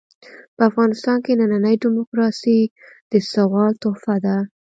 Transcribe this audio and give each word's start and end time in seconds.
په 0.55 0.61
افغانستان 0.69 1.17
کې 1.25 1.37
ننۍ 1.39 1.75
ډيموکراسي 1.83 2.59
د 3.11 3.13
سوال 3.33 3.71
تحفه 3.83 4.15
ده. 4.25 4.37